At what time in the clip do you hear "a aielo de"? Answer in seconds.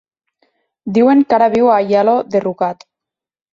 1.73-2.43